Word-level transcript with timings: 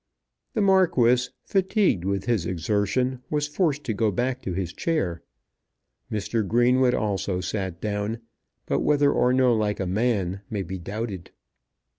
The 0.55 0.61
Marquis, 0.63 1.29
fatigued 1.45 2.05
with 2.05 2.25
his 2.25 2.47
exertion, 2.47 3.21
was 3.29 3.47
forced 3.47 3.83
to 3.83 3.93
go 3.93 4.09
back 4.09 4.41
to 4.41 4.53
his 4.53 4.73
chair. 4.73 5.21
Mr. 6.11 6.41
Greenwood 6.47 6.95
also 6.95 7.39
sat 7.39 7.79
down, 7.79 8.17
but 8.65 8.79
whether 8.79 9.11
or 9.11 9.31
no 9.31 9.53
like 9.53 9.79
a 9.79 9.85
man 9.85 10.41
may 10.49 10.63
be 10.63 10.79
doubted. 10.79 11.29